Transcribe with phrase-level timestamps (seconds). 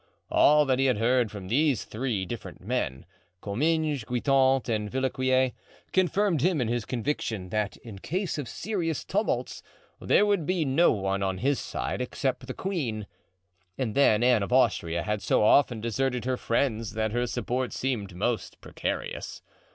[0.31, 3.05] All that he had heard from these three different men,
[3.39, 5.51] Comminges, Guitant and Villequier,
[5.93, 9.61] confirmed him in his conviction that in case of serious tumults
[9.99, 13.05] there would be no one on his side except the queen;
[13.77, 18.15] and then Anne of Austria had so often deserted her friends that her support seemed
[18.15, 19.43] most precarious.